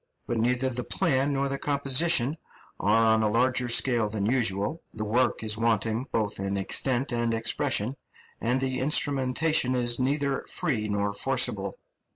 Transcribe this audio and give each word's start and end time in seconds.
But 0.25 0.37
neither 0.39 0.67
the 0.69 0.83
plan 0.83 1.31
nor 1.33 1.47
the 1.47 1.59
composition 1.59 2.35
are 2.79 3.13
on 3.13 3.21
a 3.21 3.29
larger 3.29 3.69
scale 3.69 4.09
than 4.09 4.25
usual; 4.25 4.81
the 4.93 5.05
work 5.05 5.43
is 5.43 5.59
wanting 5.59 6.07
both 6.11 6.39
in 6.39 6.57
extent 6.57 7.11
and 7.11 7.35
expression, 7.35 7.95
and 8.41 8.59
the 8.59 8.79
instrumentation 8.79 9.75
is 9.75 9.99
neither 9.99 10.43
free 10.49 10.87
nor 10.87 11.13
forcible. 11.13 11.77